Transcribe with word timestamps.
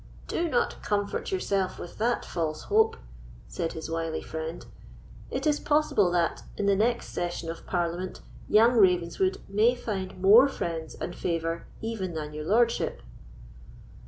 "Do 0.27 0.49
not 0.49 0.81
comfort 0.81 1.31
yourself 1.31 1.77
with 1.77 1.99
that 1.99 2.25
false 2.25 2.63
hope," 2.63 2.97
said 3.47 3.73
his 3.73 3.87
wily 3.87 4.23
friend; 4.23 4.65
"it 5.29 5.45
is 5.45 5.59
possible 5.59 6.09
that, 6.09 6.41
in 6.57 6.65
the 6.65 6.75
next 6.75 7.09
session 7.09 7.51
of 7.51 7.67
Parliament, 7.67 8.19
young 8.49 8.71
Ravenswood 8.77 9.37
may 9.47 9.75
find 9.75 10.19
more 10.19 10.47
friends 10.47 10.95
and 10.95 11.15
favour 11.15 11.67
even 11.83 12.15
than 12.15 12.33
your 12.33 12.45
lordship." 12.45 13.03